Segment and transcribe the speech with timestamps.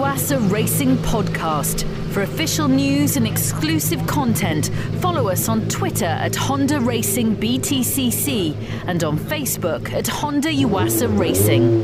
[0.00, 1.84] Yuasa Racing podcast.
[2.14, 9.04] For official news and exclusive content, follow us on Twitter at Honda Racing BTCC and
[9.04, 11.82] on Facebook at Honda Yuasa Racing.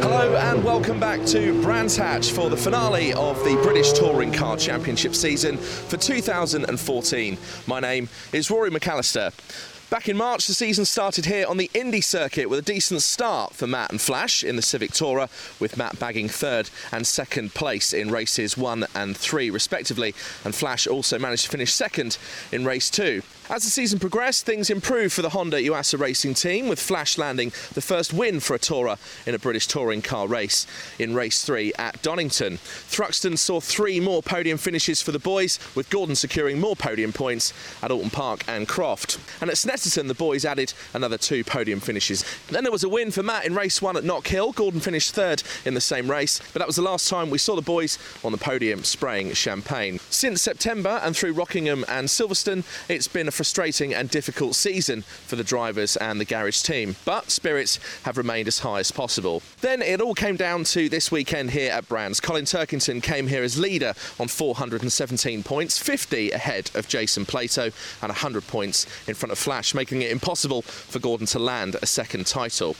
[0.00, 4.56] Hello and welcome back to Brands Hatch for the finale of the British Touring Car
[4.56, 7.36] Championship season for 2014.
[7.66, 9.34] My name is Rory McAllister.
[9.90, 13.54] Back in March, the season started here on the Indy circuit with a decent start
[13.54, 15.28] for Matt and Flash in the Civic Tourer,
[15.60, 20.86] with Matt bagging third and second place in races one and three, respectively, and Flash
[20.86, 22.18] also managed to finish second
[22.50, 23.22] in race two.
[23.50, 27.50] As the season progressed, things improved for the Honda Yuasa Racing team, with Flash landing
[27.74, 30.66] the first win for a Tourer in a British touring car race
[30.98, 32.56] in race three at Donington.
[32.56, 37.52] Thruxton saw three more podium finishes for the boys, with Gordon securing more podium points
[37.82, 39.18] at Oulton Park and Croft.
[39.42, 42.24] And at Snetterton, the boys added another two podium finishes.
[42.48, 44.54] Then there was a win for Matt in race one at Knockhill.
[44.54, 47.54] Gordon finished third in the same race, but that was the last time we saw
[47.54, 50.00] the boys on the podium spraying champagne.
[50.08, 55.36] Since September and through Rockingham and Silverstone, it's been a frustrating and difficult season for
[55.36, 59.42] the drivers and the garage team, but spirits have remained as high as possible.
[59.60, 62.20] Then it all came down to this weekend here at Brands.
[62.20, 68.08] Colin Turkington came here as leader on 417 points, 50 ahead of Jason Plato, and
[68.08, 72.26] 100 points in front of Flash, making it impossible for Gordon to land a second
[72.26, 72.76] title.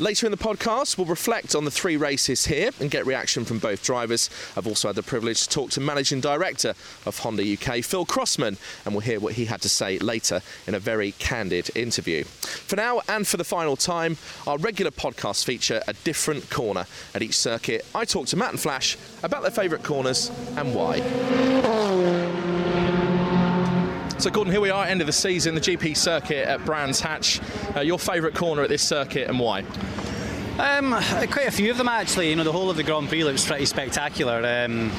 [0.00, 3.58] Later in the podcast, we'll reflect on the three races here and get reaction from
[3.58, 4.30] both drivers.
[4.56, 6.70] I've also had the privilege to talk to Managing Director
[7.04, 8.56] of Honda UK, Phil Crossman,
[8.86, 12.24] and we'll hear what he had to say later in a very candid interview.
[12.24, 17.20] For now and for the final time, our regular podcast feature a different corner at
[17.20, 17.84] each circuit.
[17.94, 22.49] I talk to Matt and Flash about their favourite corners and why.
[24.20, 27.40] So, Gordon, here we are, end of the season, the GP circuit at Brands Hatch.
[27.74, 29.60] Uh, your favourite corner at this circuit and why?
[30.58, 30.90] Um,
[31.30, 32.28] quite a few of them actually.
[32.28, 34.44] You know, the whole of the Grand Prix looks pretty spectacular.
[34.44, 34.92] Um,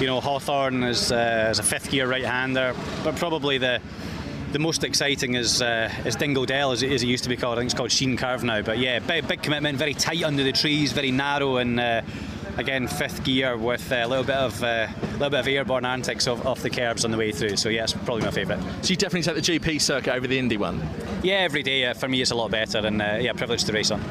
[0.00, 2.74] you know, Hawthorn is, uh, is a fifth gear right-hander,
[3.04, 3.82] but probably the
[4.52, 7.36] the most exciting is uh, is Dingle Dell, as it, as it used to be
[7.36, 7.58] called.
[7.58, 8.62] I think it's called Sheene Curve now.
[8.62, 12.00] But yeah, big, big commitment, very tight under the trees, very narrow, and uh,
[12.58, 16.44] again fifth gear with a little bit of a little bit of airborne antics off,
[16.44, 17.56] off the curbs on the way through.
[17.56, 18.60] So yeah, it's probably my favourite.
[18.82, 20.86] So you definitely take the GP circuit over the Indy one.
[21.22, 23.72] Yeah, every day uh, for me it's a lot better, and uh, yeah, privileged to
[23.72, 24.02] race on.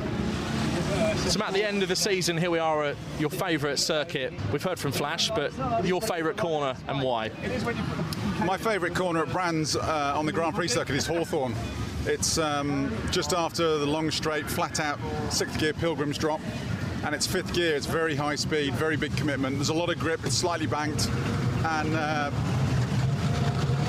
[1.27, 4.33] So at the end of the season, here we are at your favourite circuit.
[4.53, 5.51] We've heard from Flash, but
[5.85, 7.31] your favourite corner and why?
[8.45, 11.53] My favourite corner at Brands uh, on the Grand Prix circuit is Hawthorn.
[12.05, 14.99] It's um, just after the long straight, flat out
[15.29, 16.39] sixth gear Pilgrim's drop,
[17.07, 17.73] and it's fifth gear.
[17.73, 19.55] It's very high speed, very big commitment.
[19.55, 20.25] There's a lot of grip.
[20.25, 21.07] It's slightly banked,
[21.63, 22.31] and uh,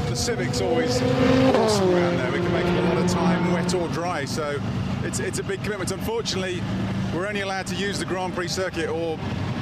[0.09, 2.31] the Civic's always awesome around there.
[2.31, 4.25] We can make it a lot of time, wet or dry.
[4.25, 4.61] So
[5.03, 5.91] it's it's a big commitment.
[5.91, 6.63] Unfortunately,
[7.13, 9.19] we're only allowed to use the Grand Prix circuit, or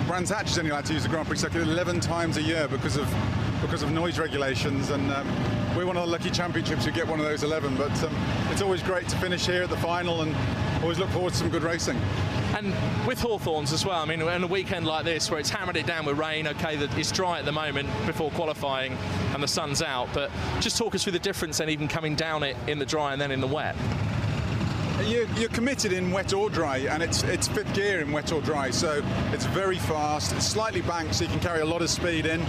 [0.06, 2.69] Brands Hatch is only allowed to use the Grand Prix circuit 11 times a year
[2.69, 3.09] because of
[3.62, 4.91] because of noise regulations.
[4.91, 5.27] And um,
[5.75, 7.75] we're one of the lucky championships who get one of those 11.
[7.78, 8.15] But um,
[8.50, 10.37] it's always great to finish here at the final, and
[10.82, 11.97] always look forward to some good racing.
[12.56, 12.69] And
[13.06, 15.87] with Hawthorns as well, I mean, on a weekend like this where it's hammered it
[15.87, 18.92] down with rain, okay, that it's dry at the moment before qualifying
[19.34, 22.42] and the sun's out, but just talk us through the difference and even coming down
[22.42, 23.76] it in the dry and then in the wet.
[25.04, 28.41] You're, you're, committed in wet or dry, and it's it's fifth gear in wet or
[28.41, 30.32] dry, so it's very fast.
[30.34, 32.41] It's slightly banked, so you can carry a lot of speed in.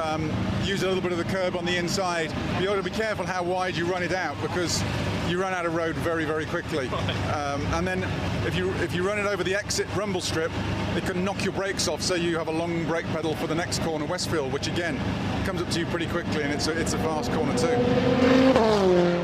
[0.00, 0.30] Um,
[0.62, 2.32] use a little bit of the curb on the inside.
[2.60, 4.80] You got to be careful how wide you run it out because
[5.28, 6.90] you run out of road very very quickly.
[7.32, 8.02] Um, and then
[8.46, 10.50] if you if you run it over the exit rumble strip,
[10.96, 12.02] it can knock your brakes off.
[12.02, 14.98] So you have a long brake pedal for the next corner, Westfield, which again
[15.44, 19.21] comes up to you pretty quickly, and it's a, it's a fast corner too.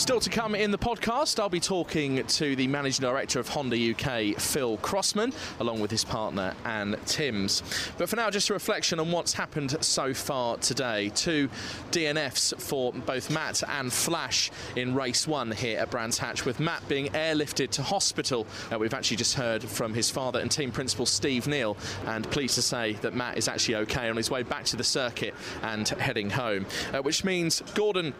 [0.00, 3.76] Still to come in the podcast, I'll be talking to the Managing Director of Honda
[3.76, 7.62] UK, Phil Crossman, along with his partner, Anne Timms.
[7.98, 11.10] But for now, just a reflection on what's happened so far today.
[11.10, 11.50] Two
[11.90, 16.88] DNFs for both Matt and Flash in race one here at Brands Hatch, with Matt
[16.88, 18.46] being airlifted to hospital.
[18.72, 21.76] Uh, we've actually just heard from his father and team principal, Steve Neal,
[22.06, 24.84] and pleased to say that Matt is actually okay on his way back to the
[24.84, 26.64] circuit and heading home,
[26.94, 28.14] uh, which means Gordon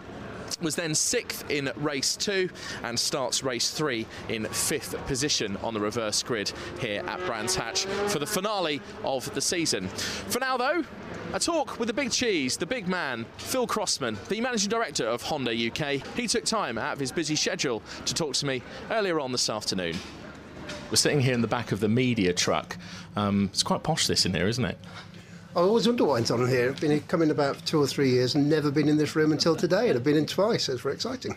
[0.61, 2.49] was then sixth in race two
[2.83, 7.85] and starts race three in fifth position on the reverse grid here at Brands Hatch
[8.09, 9.89] for the finale of the season.
[9.89, 10.85] For now, though,
[11.33, 15.23] a talk with the big cheese, the big man, Phil Crossman, the managing director of
[15.23, 16.05] Honda UK.
[16.17, 19.49] He took time out of his busy schedule to talk to me earlier on this
[19.49, 19.97] afternoon.
[20.91, 22.77] We're sitting here in the back of the media truck.
[23.15, 24.79] Um, it's quite posh, this in here, isn't it?
[25.57, 26.69] I always wonder what went on here.
[26.69, 29.57] I've been coming about two or three years and never been in this room until
[29.57, 30.69] today, and I've been in twice.
[30.69, 31.37] It's very exciting.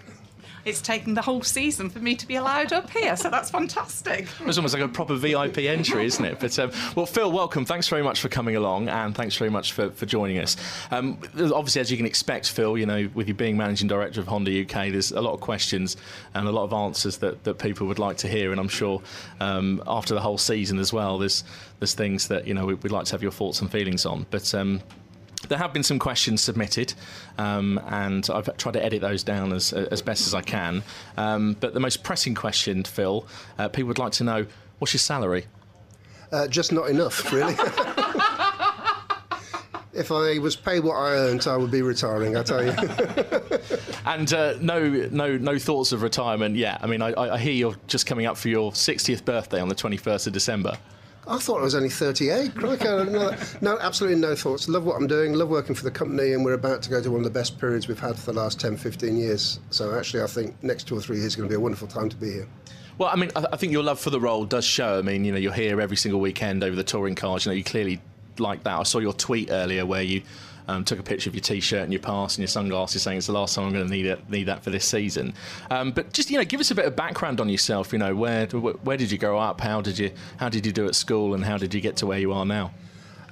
[0.65, 4.27] It's taken the whole season for me to be allowed up here, so that's fantastic.
[4.45, 6.39] It's almost like a proper VIP entry, isn't it?
[6.39, 7.65] But um, well, Phil, welcome.
[7.65, 10.55] Thanks very much for coming along, and thanks very much for, for joining us.
[10.89, 14.27] Um, obviously, as you can expect, Phil, you know, with you being managing director of
[14.27, 15.97] Honda UK, there's a lot of questions
[16.33, 19.01] and a lot of answers that, that people would like to hear, and I'm sure
[19.41, 21.43] um, after the whole season as well, there's
[21.79, 24.25] there's things that you know we'd like to have your thoughts and feelings on.
[24.31, 24.81] But um,
[25.49, 26.93] there have been some questions submitted,
[27.37, 30.83] um, and I've tried to edit those down as, as best as I can.
[31.17, 33.25] Um, but the most pressing question, Phil,
[33.57, 34.45] uh, people would like to know
[34.79, 35.45] what's your salary?
[36.31, 37.53] Uh, just not enough, really.
[39.93, 42.35] if I was paid what I earned, I would be retiring.
[42.35, 42.71] I tell you.
[44.05, 46.79] and uh, no, no, no thoughts of retirement yet.
[46.81, 49.75] I mean, I, I hear you're just coming up for your 60th birthday on the
[49.75, 50.77] 21st of December.
[51.27, 52.53] I thought I was only 38.
[52.55, 54.67] Crikey, no, no, absolutely no thoughts.
[54.67, 57.11] Love what I'm doing, love working for the company, and we're about to go to
[57.11, 59.59] one of the best periods we've had for the last 10, 15 years.
[59.69, 61.87] So actually, I think next two or three years is going to be a wonderful
[61.87, 62.47] time to be here.
[62.97, 64.99] Well, I mean, I think your love for the role does show.
[64.99, 67.45] I mean, you know, you're here every single weekend over the touring cars.
[67.45, 68.01] You know, you clearly
[68.39, 68.79] like that.
[68.79, 70.23] I saw your tweet earlier where you
[70.67, 73.27] um, took a picture of your t-shirt and your pass and your sunglasses, saying it's
[73.27, 75.33] the last time I'm going to need it, need that for this season.
[75.69, 77.91] Um, but just you know, give us a bit of background on yourself.
[77.91, 79.61] You know, where where did you grow up?
[79.61, 82.05] How did you how did you do at school, and how did you get to
[82.05, 82.71] where you are now?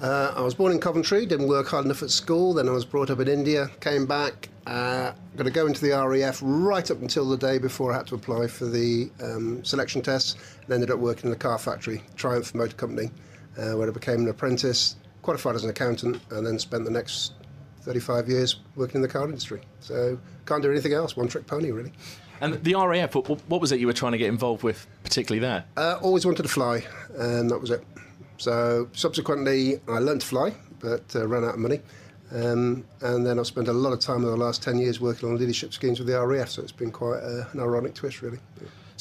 [0.02, 2.56] Uh, I was born in Coventry, didn't work hard enough at school.
[2.56, 5.92] Then I was brought up in India, came back, uh, going to go into the
[5.92, 10.02] RAF right up until the day before I had to apply for the um, selection
[10.02, 13.12] tests, and ended up working in a car factory, Triumph Motor Company,
[13.58, 17.34] uh, where I became an apprentice, qualified as an accountant, and then spent the next
[17.82, 19.62] 35 years working in the car industry.
[19.80, 21.18] So can't do anything else.
[21.18, 21.92] One trick pony, really.
[22.40, 25.64] And the RAF, what, was it you were trying to get involved with, particularly there?
[25.78, 26.84] Uh, always wanted to fly,
[27.16, 27.84] and that was it.
[28.38, 31.82] So subsequently, I learned to fly, but uh, ran out of money.
[32.34, 35.30] Um, and then I've spent a lot of time in the last 10 years working
[35.30, 38.40] on leadership schemes with the RAF, so it's been quite uh, an ironic twist, really.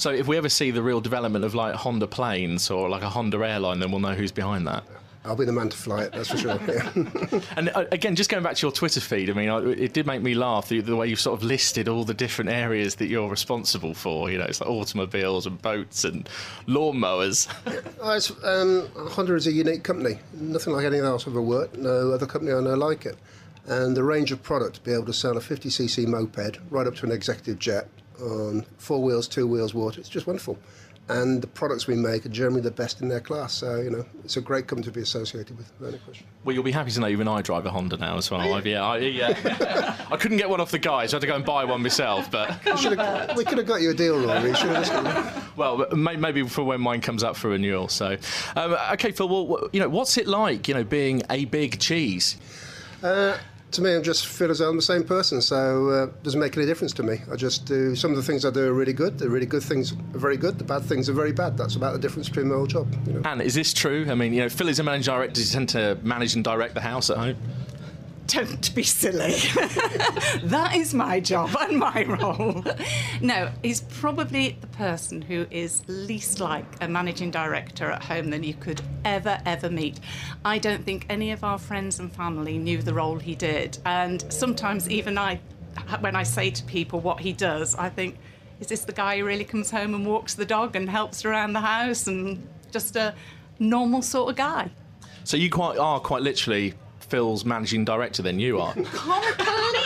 [0.00, 3.11] So if we ever see the real development of like Honda planes or like a
[3.11, 4.82] Honda airline, then we'll know who's behind that.
[5.26, 6.58] I'll be the man to fly it, that's for sure.
[6.67, 7.41] Yeah.
[7.56, 10.23] and uh, again, just going back to your Twitter feed, I mean, it did make
[10.23, 13.29] me laugh the, the, way you've sort of listed all the different areas that you're
[13.29, 14.31] responsible for.
[14.31, 16.26] You know, it's like automobiles and boats and
[16.67, 17.46] lawnmowers.
[18.44, 20.19] um, Honda is a unique company.
[20.32, 21.76] Nothing like anything else I've ever worked.
[21.76, 23.19] No other company I know like it.
[23.67, 26.94] And the range of product to be able to sell a 50cc moped right up
[26.96, 27.87] to an executive jet
[28.20, 30.58] on four wheels, two wheels, water, it's just wonderful
[31.11, 33.52] and the products we make are generally the best in their class.
[33.52, 35.70] So you know, it's a great company to be associated with.
[35.81, 36.26] No question.
[36.44, 38.55] Well, you'll be happy to know even I drive a Honda now as well.
[38.55, 40.06] I've, yeah, I, yeah.
[40.11, 41.12] I couldn't get one off the guys.
[41.12, 42.31] I had to go and buy one myself.
[42.31, 42.64] But
[43.37, 44.52] we could have got you a deal, Rory.
[45.56, 47.88] well, maybe for when mine comes up for renewal.
[47.88, 48.17] So,
[48.56, 49.28] um, okay, Phil.
[49.28, 50.69] Well, you know, what's it like?
[50.69, 52.37] You know, being a big cheese.
[53.02, 53.37] Uh,
[53.72, 56.56] to me, I'm just feel as though I'm the same person, so uh, doesn't make
[56.56, 57.20] any difference to me.
[57.31, 59.19] I just do some of the things I do are really good.
[59.19, 60.58] The really good things are very good.
[60.58, 61.56] The bad things are very bad.
[61.56, 62.94] That's about the difference between my whole job.
[63.06, 63.22] You know?
[63.25, 64.06] And is this true?
[64.11, 65.34] I mean, you know, Phil is a managing director.
[65.34, 67.37] Does he tend to manage and direct the house at home?
[68.32, 69.32] Don't be silly.
[70.44, 72.65] that is my job and my role.
[73.21, 78.43] no, he's probably the person who is least like a managing director at home than
[78.43, 80.00] you could ever, ever meet.
[80.44, 83.79] I don't think any of our friends and family knew the role he did.
[83.85, 85.41] And sometimes, even I,
[86.01, 88.19] when I say to people what he does, I think,
[88.60, 91.55] is this the guy who really comes home and walks the dog and helps around
[91.55, 93.15] the house and just a
[93.58, 94.70] normal sort of guy?
[95.25, 96.75] So you quite are quite literally
[97.10, 98.72] Phil's managing director than you are.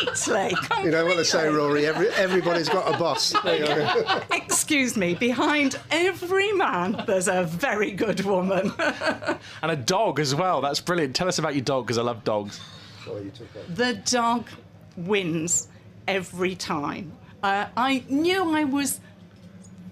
[0.07, 0.85] Completely.
[0.85, 1.87] You know what they say, Rory?
[1.87, 3.35] Every, everybody's got a boss.
[4.33, 8.73] Excuse me, behind every man, there's a very good woman.
[9.63, 10.61] and a dog as well.
[10.61, 11.17] That's brilliant.
[11.17, 12.61] Tell us about your dog, because I love dogs.
[13.69, 14.49] The dog
[14.97, 15.69] wins
[16.07, 17.13] every time.
[17.43, 19.01] Uh, I knew I was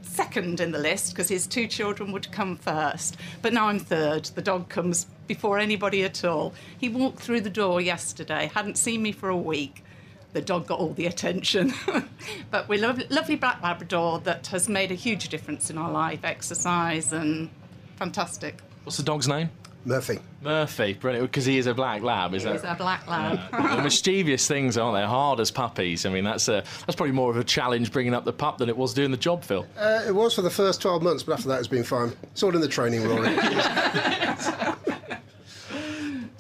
[0.03, 3.17] second in the list because his two children would come first.
[3.41, 4.25] But now I'm third.
[4.27, 6.55] The dog comes before anybody at all.
[6.79, 9.85] He walked through the door yesterday, hadn't seen me for a week.
[10.33, 11.75] The dog got all the attention.
[12.51, 16.25] but we're lo- lovely black Labrador that has made a huge difference in our life,
[16.25, 17.51] exercise and
[17.97, 18.61] fantastic.
[18.85, 19.51] What's the dog's name?
[19.85, 20.21] Murphy.
[20.43, 22.55] Murphy, brilliant, because he is a black lab, is he that?
[22.55, 23.41] He's a black lab.
[23.51, 25.07] They're mischievous things, aren't they?
[25.07, 26.07] Hard as puppies.
[26.07, 28.69] I mean, that's a, that's probably more of a challenge bringing up the pup than
[28.69, 29.67] it was doing the job, Phil.
[29.77, 32.13] Uh, it was for the first 12 months, but after that it's been fine.
[32.31, 33.35] It's all in the training, Rory.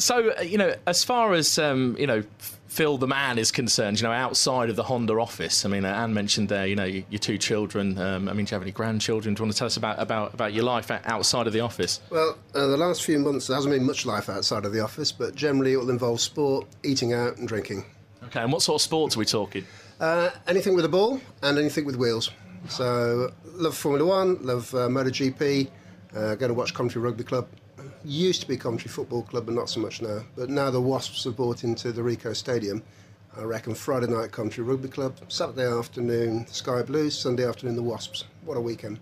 [0.02, 2.24] So, uh, you know, as far as, um, you know,
[2.66, 5.64] Phil the man is concerned, you know, outside of the Honda office.
[5.64, 7.96] I mean, uh, Anne mentioned there, you know, your, your two children.
[7.98, 9.34] Um, I mean, do you have any grandchildren?
[9.34, 12.00] Do you want to tell us about, about, about your life outside of the office?
[12.10, 15.12] Well, uh, the last few months there hasn't been much life outside of the office,
[15.12, 17.84] but generally it will involve sport, eating out, and drinking.
[18.24, 19.64] Okay, and what sort of sports are we talking?
[20.00, 22.32] Uh, anything with a ball and anything with wheels.
[22.68, 25.70] So, love Formula One, love uh, MotoGP,
[26.16, 27.46] uh, go to watch Coventry Rugby Club.
[28.04, 30.24] Used to be Coventry Football Club, but not so much now.
[30.36, 32.82] But now the Wasps have bought into the Ricoh Stadium.
[33.36, 38.24] I reckon Friday night Coventry Rugby Club, Saturday afternoon Sky Blues, Sunday afternoon the Wasps.
[38.44, 38.98] What a weekend!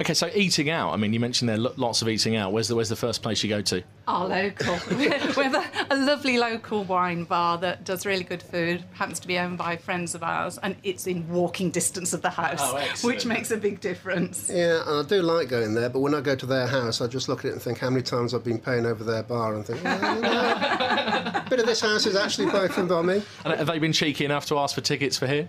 [0.00, 0.92] Okay, so eating out.
[0.92, 2.52] I mean, you mentioned there lots of eating out.
[2.52, 3.82] Where's the Where's the first place you go to?
[4.08, 4.78] Our local.
[4.96, 8.84] we have a, a, lovely local wine bar that does really good food.
[8.94, 12.30] Happens to be owned by friends of ours, and it's in walking distance of the
[12.30, 14.50] house, oh, which makes a big difference.
[14.52, 17.06] Yeah, and I do like going there, but when I go to their house, I
[17.06, 19.54] just look at it and think how many times I've been paying over their bar,
[19.54, 23.22] and think, a bit of this house is actually broken by me.
[23.44, 25.48] And have they been cheeky enough to ask for tickets for here?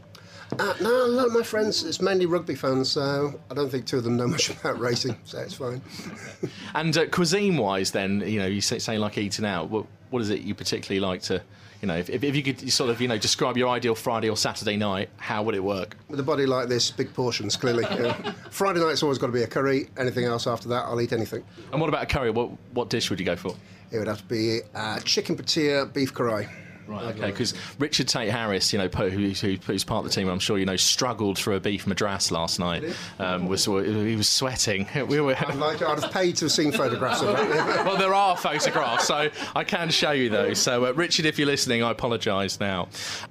[0.60, 3.86] Uh, no, a lot of my friends, it's mainly rugby fans, so I don't think
[3.86, 5.82] two of them know much about racing, so it's fine.
[6.76, 10.22] and uh, cuisine wise, then, you know, you say, say like eating out, what, what
[10.22, 11.42] is it you particularly like to,
[11.82, 14.38] you know, if, if you could sort of, you know, describe your ideal Friday or
[14.38, 15.98] Saturday night, how would it work?
[16.08, 17.84] With a body like this, big portions, clearly.
[18.52, 19.90] Friday night's always got to be a curry.
[19.98, 21.44] Anything else after that, I'll eat anything.
[21.72, 22.30] And what about a curry?
[22.32, 23.56] What, what dish would you go for?
[23.92, 26.50] It would have to be uh, chicken patia, beef karahi.
[26.88, 30.40] Right, okay, because Richard Tate Harris, you know, who's, who's part of the team, I'm
[30.40, 32.84] sure you know, struggled for a beef madras last night.
[33.20, 34.88] Um, was he was sweating?
[35.04, 35.36] We were.
[35.36, 37.86] I'd, like, I'd have paid to have seen photographs of that.
[37.86, 40.60] well, there are photographs, so I can show you those.
[40.60, 42.88] So, uh, Richard, if you're listening, I apologise now.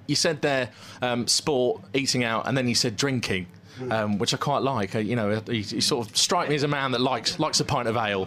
[0.06, 3.47] You said there, um, sport, eating out, and then you said drinking.
[3.90, 4.94] Um, which I quite like.
[4.94, 7.59] Uh, you know, he, he, sort of strike me as a man that likes likes
[7.59, 8.26] a pint of ale.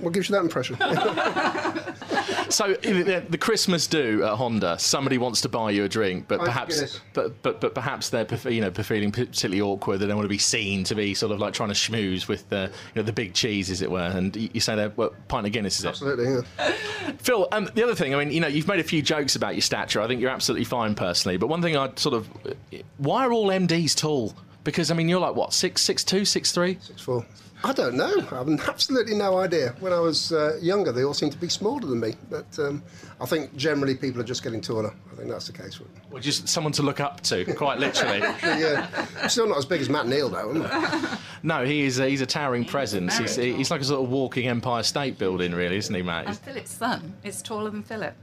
[0.00, 0.76] What gives you that impression?
[2.48, 6.40] so the, the, Christmas do at Honda, somebody wants to buy you a drink, but
[6.40, 9.98] perhaps, but, but but perhaps they're you know feeling particularly awkward.
[9.98, 12.48] They don't want to be seen to be sort of like trying to schmooze with
[12.48, 14.00] the you know the big cheese, as it were.
[14.00, 15.88] And you say they're well, pint of Guinness, is it?
[15.88, 16.24] Absolutely.
[16.26, 16.72] Yeah.
[17.18, 19.54] Phil, um, the other thing, I mean, you know, you've made a few jokes about
[19.54, 20.00] your stature.
[20.00, 22.28] I think you're absolutely fine personally, but one thing I'd sort of,
[22.98, 24.34] why are all MDs tall?
[24.64, 27.24] Because I mean, you're like what six, six two, six three, six four.
[27.64, 28.12] I don't know.
[28.32, 29.74] I have absolutely no idea.
[29.78, 32.14] When I was uh, younger, they all seemed to be smaller than me.
[32.28, 32.82] But um,
[33.20, 34.92] I think generally people are just getting taller.
[35.12, 35.80] I think that's the case.
[36.10, 38.18] Well, just someone to look up to, quite literally.
[38.42, 39.06] yeah.
[39.20, 40.52] I'm still not as big as Matt Neal, though,
[41.44, 42.00] No, he is.
[42.00, 43.16] A, he's a towering presence.
[43.16, 46.26] He's, he's, like a sort of walking Empire State Building, really, isn't he, Matt?
[46.26, 48.14] And Philip's son is taller than Philip.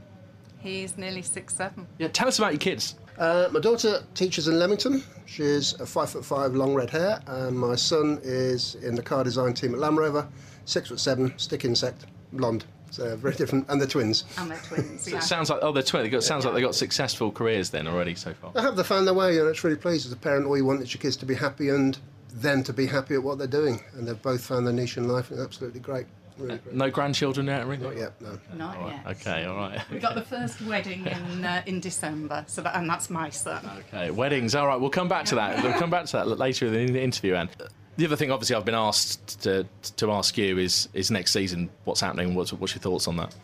[0.60, 1.86] He's nearly six seven.
[1.98, 2.96] Yeah, tell us about your kids.
[3.18, 5.02] Uh, my daughter teaches in Leamington.
[5.26, 9.24] She's a five foot five, long red hair, and my son is in the car
[9.24, 10.28] design team at Land Rover,
[10.64, 12.64] six foot seven, stick insect, blonde.
[12.90, 14.24] So very different, and they're twins.
[14.36, 15.08] And they're twins.
[15.08, 15.18] Yeah.
[15.18, 16.12] it sounds like oh, they're twins.
[16.12, 16.50] It sounds yeah.
[16.50, 18.52] like they got successful careers then already so far.
[18.52, 18.76] They have.
[18.76, 20.46] They found their way, and it's really pleased as a parent.
[20.46, 21.98] All you want is your kids to be happy and
[22.32, 25.08] them to be happy at what they're doing, and they've both found their niche in
[25.08, 25.30] life.
[25.30, 26.06] It's absolutely great.
[26.40, 27.82] Really no grandchildren yet, really?
[27.82, 28.38] Not yet, no.
[28.54, 29.04] Not all yet.
[29.04, 29.16] Right.
[29.20, 29.80] Okay, all right.
[29.90, 33.68] We got the first wedding in uh, in December, so that, and that's my son.
[33.88, 34.54] Okay, weddings.
[34.54, 35.62] All right, we'll come back to that.
[35.62, 37.50] We'll come back to that later in the interview, Anne.
[37.96, 39.66] The other thing, obviously, I've been asked to,
[39.96, 42.34] to ask you is is next season what's happening?
[42.34, 43.34] What's, what's your thoughts on that?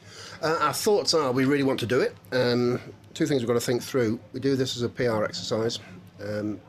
[0.40, 2.16] Uh, our thoughts are we really want to do it.
[2.32, 2.80] Um,
[3.12, 4.18] two things we've got to think through.
[4.32, 5.78] We do this as a PR exercise.
[6.22, 6.60] Um,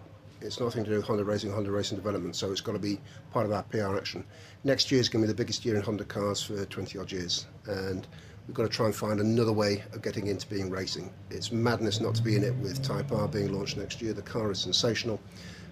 [0.42, 3.00] it's nothing to do with Honda Racing, Honda Racing Development, so it's got to be
[3.32, 4.24] part of our PR action.
[4.64, 7.12] Next year is going to be the biggest year in Honda cars for 20 odd
[7.12, 8.08] years, and
[8.48, 11.12] we've got to try and find another way of getting into being racing.
[11.30, 14.14] It's madness not to be in it with Type R being launched next year.
[14.14, 15.20] The car is sensational.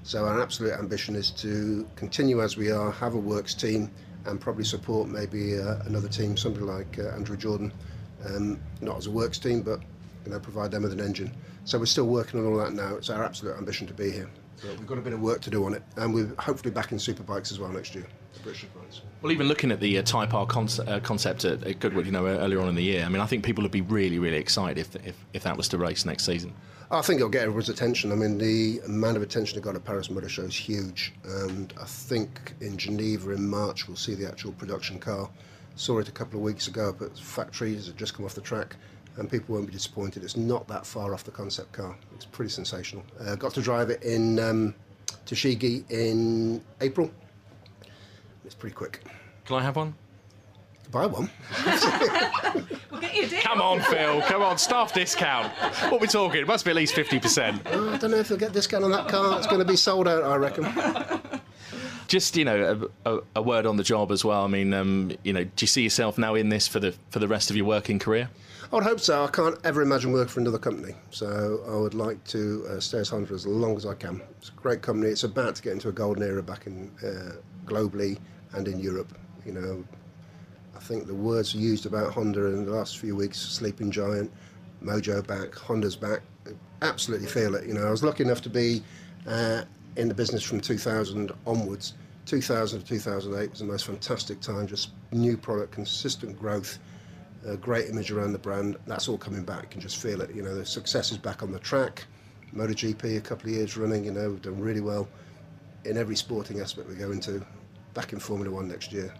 [0.03, 3.89] So our absolute ambition is to continue as we are, have a works team,
[4.25, 7.71] and probably support maybe uh, another team, somebody like uh, Andrew Jordan,
[8.25, 9.79] um, not as a works team, but
[10.25, 11.31] you know, provide them with an engine.
[11.65, 12.95] So we're still working on all that now.
[12.95, 14.29] It's our absolute ambition to be here.
[14.61, 16.91] But we've got a bit of work to do on it, and we're hopefully back
[16.91, 18.05] in superbikes as well next year.
[18.43, 18.65] British
[19.21, 22.11] Well, even looking at the uh, Type R concept, uh, concept at, at, Goodwood, you
[22.11, 24.37] know, earlier on in the year, I mean, I think people would be really, really
[24.37, 26.53] excited if, if, if that was to race next season.
[26.91, 28.11] I think it'll get everyone's attention.
[28.11, 31.73] I mean, the amount of attention it got at Paris Motor Show is huge, and
[31.81, 35.29] I think in Geneva in March we'll see the actual production car.
[35.75, 38.41] Saw it a couple of weeks ago up at factories, it just come off the
[38.41, 38.75] track
[39.17, 40.23] and people won't be disappointed.
[40.23, 41.95] It's not that far off the concept car.
[42.15, 43.03] It's pretty sensational.
[43.19, 44.75] Uh, got to drive it in um,
[45.25, 47.11] Tochigi in April.
[48.43, 49.03] It's pretty quick.
[49.45, 49.95] Can I have one?
[50.91, 51.29] Buy one.
[52.91, 53.41] we'll get you a deal.
[53.41, 54.21] Come on, Phil.
[54.21, 55.51] Come on, staff discount.
[55.89, 56.41] What are we talking?
[56.41, 57.61] It must be at least 50%.
[57.65, 59.37] Oh, I don't know if you'll get discount on that car.
[59.37, 60.63] It's going to be sold out, I reckon.
[62.15, 64.45] Just you know a, a, a, word on the job as well.
[64.45, 67.19] I mean, um, you know, do you see yourself now in this for the for
[67.19, 68.29] the rest of your working career?
[68.71, 69.25] I would hope so.
[69.25, 72.99] I can't ever imagine working for another company, so I would like to uh, stay
[72.99, 74.21] as Honda as long as I can.
[74.37, 75.09] It's a great company.
[75.09, 77.33] It's about to get into a golden era back in uh,
[77.65, 78.17] globally
[78.53, 79.11] and in Europe.
[79.45, 79.83] You know,
[80.73, 84.31] I think the words used about Honda in the last few weeks: sleeping giant,
[84.81, 86.21] mojo back, Honda's back.
[86.81, 87.67] Absolutely feel it.
[87.67, 88.83] You know, I was lucky enough to be
[89.27, 89.63] uh,
[89.97, 91.93] in the business from 2000 onwards.
[92.25, 94.67] 2000 to 2008 was the most fantastic time.
[94.67, 96.79] Just new product, consistent growth
[97.45, 98.77] a great image around the brand.
[98.87, 99.63] That's all coming back.
[99.63, 100.33] You can just feel it.
[100.33, 102.05] You know, the success is back on the track.
[102.55, 105.07] MotoGP, a couple of years running, you know, we've done really well
[105.83, 107.45] in every sporting aspect we go into.
[107.93, 109.13] Back in Formula One next year.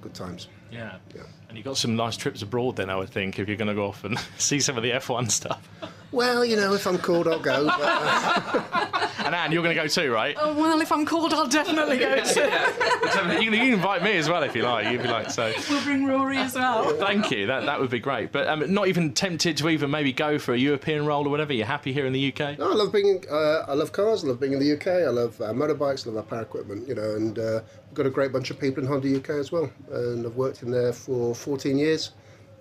[0.00, 0.48] Good times.
[0.70, 0.96] Yeah.
[1.14, 1.22] yeah.
[1.48, 3.74] And you've got some nice trips abroad then, I would think, if you're going to
[3.74, 5.68] go off and see some of the F1 stuff.
[6.12, 7.66] Well, you know, if I'm called, I'll go.
[7.66, 8.95] But, uh...
[9.26, 10.36] and Anne, you're going to go too, right?
[10.38, 12.40] Oh, well, if I'm called, I'll definitely go too.
[12.40, 14.90] you, can, you, can, invite me as well if you like.
[14.92, 15.52] You'd be like, so.
[15.68, 16.96] We'll bring Rory as well.
[16.96, 17.46] Thank you.
[17.46, 18.30] That that would be great.
[18.30, 21.52] But um, not even tempted to even maybe go for a European role or whatever.
[21.52, 22.58] You're happy here in the UK?
[22.58, 23.24] No, I love being.
[23.28, 24.22] Uh, I love cars.
[24.22, 24.86] I love being in the UK.
[24.86, 26.06] I love uh, motorbikes.
[26.06, 26.86] I love our power equipment.
[26.88, 29.50] You know, and uh, we've got a great bunch of people in Honda UK as
[29.50, 29.70] well.
[29.90, 32.12] And I've worked in there for 14 years.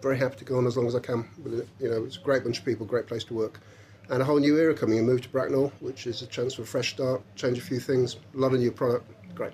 [0.01, 1.27] Very happy to go on as long as I can.
[1.79, 3.60] You know, it's a great bunch of people, great place to work
[4.09, 5.00] and a whole new era coming.
[5.00, 7.79] A move to Bracknell, which is a chance for a fresh start, change a few
[7.79, 9.12] things, love a lot of new product.
[9.35, 9.53] Great.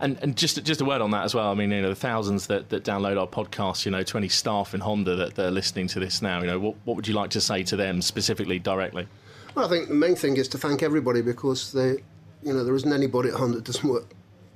[0.00, 1.50] And, and just just a word on that as well.
[1.50, 4.74] I mean, you know, the thousands that, that download our podcast, you know, 20 staff
[4.74, 6.40] in Honda that, that are listening to this now.
[6.40, 9.06] You know, what, what would you like to say to them specifically, directly?
[9.54, 12.02] Well, I think the main thing is to thank everybody because they,
[12.42, 14.06] you know, there isn't anybody at Honda that doesn't work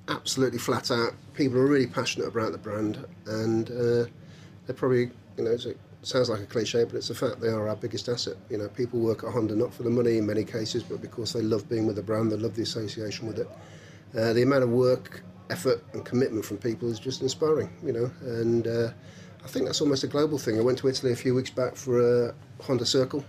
[0.09, 1.15] absolutely flat out.
[1.35, 4.11] People are really passionate about the brand, and uh,
[4.67, 5.57] they're probably, you know,
[6.03, 7.41] sounds like a cliche, but it's a fact.
[7.41, 8.37] They are our biggest asset.
[8.51, 11.33] You know, people work at Honda not for the money in many cases, but because
[11.33, 13.49] they love being with the brand, they love the association with it.
[14.17, 17.71] Uh, the amount of work, effort, and commitment from people is just inspiring.
[17.83, 18.91] You know, and uh,
[19.45, 20.59] I think that's almost a global thing.
[20.59, 23.25] I went to Italy a few weeks back for a Honda Circle,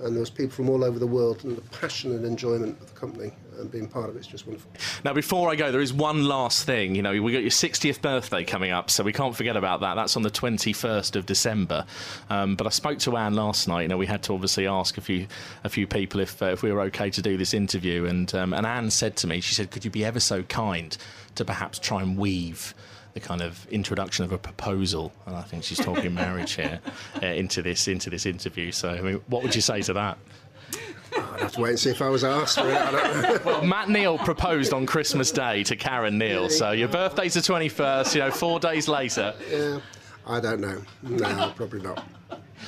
[0.00, 2.92] and there was people from all over the world, and the passion and enjoyment of
[2.92, 4.70] the company and being part of it's just wonderful.
[5.04, 6.94] Now, before I go, there is one last thing.
[6.94, 9.94] You know, we got your 60th birthday coming up, so we can't forget about that.
[9.94, 11.84] That's on the 21st of December.
[12.30, 13.82] Um, but I spoke to Anne last night.
[13.82, 15.26] You know, we had to obviously ask a few
[15.64, 18.52] a few people if uh, if we were okay to do this interview, and um,
[18.52, 20.96] and Anne said to me, she said, "Could you be ever so kind
[21.34, 22.74] to perhaps try and weave?"
[23.16, 26.80] the kind of introduction of a proposal, and I think she's talking marriage here
[27.22, 28.70] uh, into this into this interview.
[28.72, 30.18] So, I mean, what would you say to that?
[31.36, 33.44] I'd have to wait and see if I was asked for it.
[33.44, 38.14] well, Matt Neal proposed on Christmas Day to Karen Neal, so your birthday's the 21st,
[38.14, 39.34] you know, four days later.
[39.50, 39.80] Yeah,
[40.26, 40.80] I don't know.
[41.02, 42.02] No, probably not.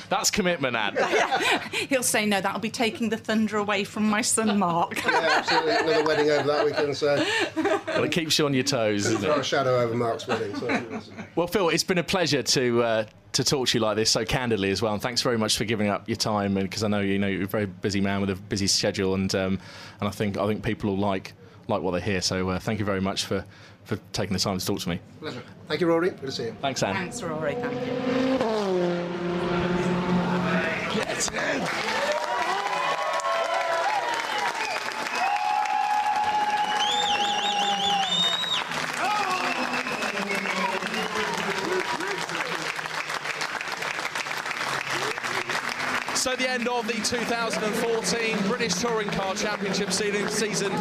[0.09, 1.73] That's commitment, Ad.
[1.89, 5.03] He'll say, no, that'll be taking the thunder away from my son, Mark.
[5.03, 5.71] yeah, absolutely.
[5.71, 7.25] Another wedding over that weekend, so.
[7.55, 9.37] Well, it keeps you on your toes, doesn't it?
[9.37, 10.55] a shadow over Mark's wedding.
[10.55, 11.01] So
[11.35, 12.83] well, Phil, it's been a pleasure to.
[12.83, 14.93] Uh, to talk to you like this so candidly as well.
[14.93, 17.43] And thanks very much for giving up your time, because I know you know you're
[17.43, 19.59] a very busy man with a busy schedule, and um,
[19.99, 21.33] and I think I think people will like
[21.67, 22.21] like what they hear.
[22.21, 23.45] So uh, thank you very much for
[23.83, 24.99] for taking the time to talk to me.
[25.19, 25.43] Pleasure.
[25.67, 26.09] Thank you, Rory.
[26.09, 26.55] Good to see you.
[26.61, 26.95] Thanks, Anne.
[26.95, 27.55] Thanks, Rory.
[27.55, 27.93] Thank you.
[30.93, 31.88] Get in.
[46.49, 50.71] End of the 2014 British Touring Car Championship season.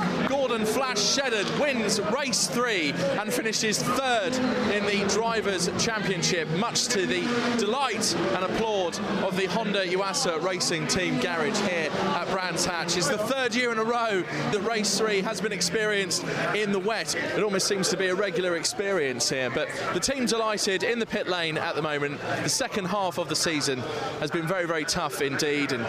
[0.67, 4.35] Flash Shedden wins race three and finishes third
[4.73, 7.23] in the Drivers' Championship, much to the
[7.59, 12.97] delight and applaud of the Honda Yuasa Racing Team garage here at Brands Hatch.
[12.97, 16.79] It's the third year in a row that race three has been experienced in the
[16.79, 17.15] wet.
[17.15, 21.07] It almost seems to be a regular experience here, but the team delighted in the
[21.07, 22.21] pit lane at the moment.
[22.43, 23.81] The second half of the season
[24.21, 25.85] has been very, very tough indeed, and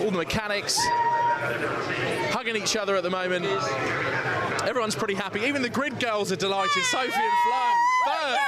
[0.00, 0.80] all the mechanics
[2.32, 3.44] hugging each other at the moment.
[4.66, 5.40] Everyone's pretty happy.
[5.40, 6.82] Even the grid girls are delighted.
[6.84, 7.72] Sophie and Flo,
[8.06, 8.38] third.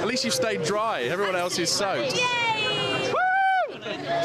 [0.00, 1.02] At least you've stayed dry.
[1.02, 2.16] Everyone else is soaked.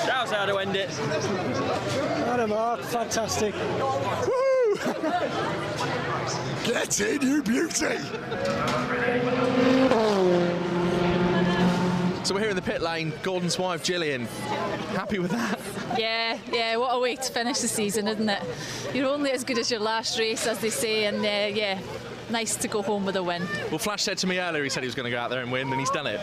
[0.06, 0.90] Shouts how to end it.
[0.90, 3.54] What Mark, fantastic.
[3.56, 4.76] Woo!
[6.64, 7.98] Get in, you beauty!
[12.24, 13.12] So we're here in the pit lane.
[13.24, 14.28] Gordon's wife, Gillian.
[14.94, 15.60] Happy with that?
[15.98, 16.76] Yeah, yeah.
[16.76, 18.44] What a way to finish the season, isn't it?
[18.94, 21.80] You're only as good as your last race, as they say, and uh, yeah,
[22.32, 23.48] nice to go home with a win.
[23.70, 25.42] Well, Flash said to me earlier he said he was going to go out there
[25.42, 26.20] and win, and he's done it.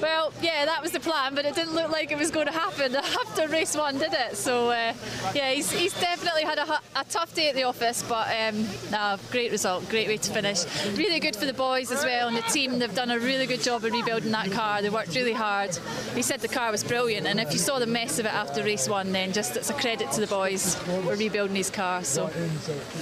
[0.00, 2.52] Well, yeah, that was the plan, but it didn't look like it was going to
[2.52, 4.36] happen after race one, did it?
[4.36, 4.94] So, uh,
[5.34, 9.16] yeah, he's, he's definitely had a, a, tough day at the office, but um, no,
[9.30, 10.64] great result, great way to finish.
[10.96, 12.78] Really good for the boys as well and the team.
[12.78, 14.82] They've done a really good job of rebuilding that car.
[14.82, 15.76] They worked really hard.
[16.14, 18.62] He said the car was brilliant, and if you saw the mess of it after
[18.64, 22.02] race one, then just it's a credit to the boys for rebuilding his car.
[22.02, 22.30] So,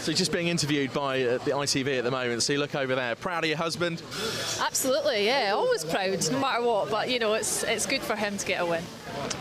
[0.01, 2.30] so just being interviewed by uh, the ITV at the moment.
[2.39, 4.03] So you look over there, proud of your husband?
[4.61, 6.91] Absolutely, yeah, always proud, no matter what.
[6.91, 8.83] But you know, it's it's good for him to get a win.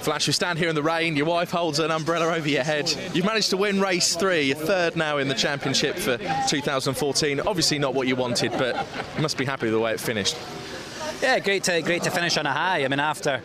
[0.02, 2.92] Flash, you stand here in the rain, your wife holds an umbrella over your head.
[3.14, 7.42] You've managed to win race three, your third now in the championship for 2014.
[7.42, 8.76] Obviously not what you wanted, but
[9.16, 10.36] you must be happy with the way it finished.
[11.22, 12.86] Yeah, great to great to finish on a high.
[12.86, 13.42] I mean, after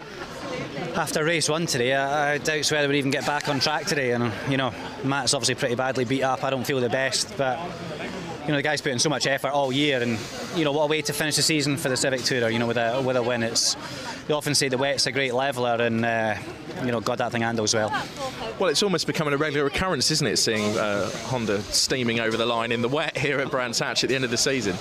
[0.95, 4.13] after race one today, I, I doubt whether we'd even get back on track today.
[4.13, 6.45] And you know, Matt's obviously pretty badly beat up.
[6.45, 7.59] I don't feel the best, but
[8.45, 10.19] you know the guy's put in so much effort all year, and
[10.55, 12.53] you know what a way to finish the season for the Civic Tourer.
[12.53, 13.77] You know with a with a win, it's
[14.27, 16.37] they often say the wet's a great leveler, and uh,
[16.85, 17.91] you know God that thing handles well.
[18.59, 22.47] Well, it's almost becoming a regular occurrence, isn't it, seeing uh, Honda steaming over the
[22.47, 24.77] line in the wet here at Brands Hatch at the end of the season?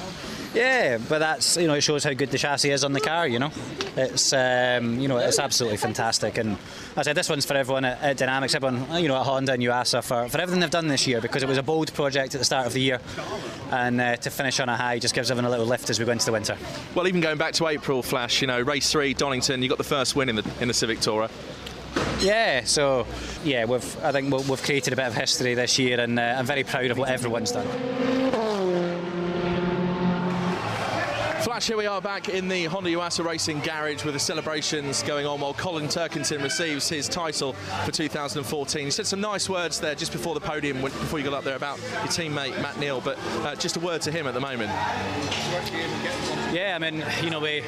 [0.54, 3.28] Yeah, but that's you know it shows how good the chassis is on the car.
[3.28, 3.52] You know,
[3.98, 6.38] it's um, you know it's absolutely fantastic.
[6.38, 6.52] And
[6.92, 9.54] as I said, this one's for everyone at, at, Dynamics, everyone you know at Honda
[9.54, 12.36] and Yuasa for, for everything they've done this year because it was a bold project
[12.36, 13.00] at the start of the year,
[13.74, 16.06] and uh, to finish on a high just gives everyone a little lift as we
[16.06, 16.58] go into the winter.
[16.96, 19.84] Well, even going back to April, Flash, you know, race three, Donington, you got the
[19.84, 21.30] first win in the in the Civic Tourer.
[22.22, 23.06] Yeah, so
[23.44, 26.46] yeah, we've I think we've created a bit of history this year, and uh, I'm
[26.46, 28.13] very proud of what everyone's done.
[31.54, 35.28] Flash, here we are back in the Honda Yuasa Racing Garage with the celebrations going
[35.28, 37.54] on while Colin Turkington receives his title
[37.86, 38.86] for 2014.
[38.86, 41.56] He said some nice words there just before the podium, before you got up there,
[41.56, 44.72] about your teammate Matt Neal, but uh, just a word to him at the moment.
[46.52, 47.62] Yeah, I mean, you know, we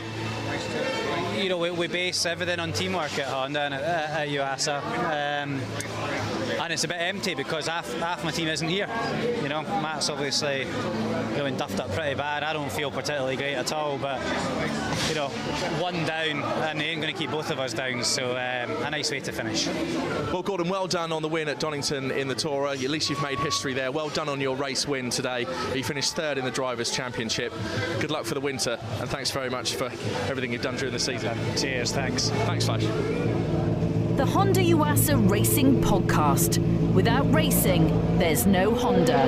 [1.38, 4.82] you know, we, we, base everything on teamwork at Honda and at, at Yuasa.
[4.82, 5.62] Um,
[6.62, 8.90] and it's a bit empty because half, half my team isn't here.
[9.42, 10.66] You know, Matt's obviously
[11.38, 12.44] know, duffed up pretty bad.
[12.44, 14.20] I don't feel particularly great at all, but
[15.08, 15.30] you know,
[15.80, 18.04] one down and they ain't going to keep both of us down.
[18.04, 19.68] So um, a nice way to finish.
[20.32, 22.84] Well, Gordon, well done on the win at Donington in the Tourer.
[22.84, 23.92] At least you've made history there.
[23.92, 25.46] Well done on your race win today.
[25.74, 27.54] You finished third in the Drivers' Championship.
[28.00, 29.86] Good luck for the winter, and thanks very much for
[30.30, 31.38] everything you've done during the season.
[31.56, 32.30] Cheers, thanks.
[32.30, 32.84] Thanks, Flash.
[32.84, 36.60] The Honda Yuasa Racing Podcast.
[36.94, 39.26] Without racing, there's no Honda.